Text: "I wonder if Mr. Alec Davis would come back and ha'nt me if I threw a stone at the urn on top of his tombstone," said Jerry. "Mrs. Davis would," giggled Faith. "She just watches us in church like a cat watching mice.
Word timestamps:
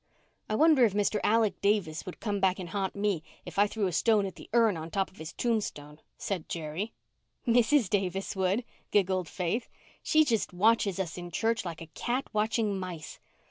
"I 0.49 0.55
wonder 0.55 0.83
if 0.83 0.95
Mr. 0.95 1.19
Alec 1.23 1.61
Davis 1.61 2.07
would 2.07 2.19
come 2.19 2.39
back 2.39 2.57
and 2.57 2.69
ha'nt 2.69 2.95
me 2.95 3.21
if 3.45 3.59
I 3.59 3.67
threw 3.67 3.85
a 3.85 3.91
stone 3.91 4.25
at 4.25 4.33
the 4.35 4.49
urn 4.51 4.75
on 4.75 4.89
top 4.89 5.11
of 5.11 5.17
his 5.17 5.31
tombstone," 5.31 5.99
said 6.17 6.49
Jerry. 6.49 6.93
"Mrs. 7.47 7.87
Davis 7.87 8.35
would," 8.35 8.63
giggled 8.89 9.29
Faith. 9.29 9.69
"She 10.01 10.25
just 10.25 10.53
watches 10.53 10.99
us 10.99 11.19
in 11.19 11.29
church 11.29 11.65
like 11.65 11.81
a 11.81 11.87
cat 11.93 12.25
watching 12.33 12.79
mice. 12.79 13.19